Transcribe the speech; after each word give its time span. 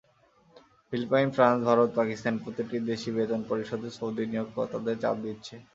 Philippine, 0.93 1.27
France, 1.35 1.59
Bharat, 1.67 1.89
পাকিস্তান—প্রতিটি 1.99 2.77
দেশই 2.89 3.11
বেতন 3.17 3.41
পরিশোধে 3.49 3.89
সৌদি 3.97 4.23
নিয়োগকর্তাদের 4.31 4.95
চাপ 5.03 5.15
দিচ্ছে। 5.25 5.55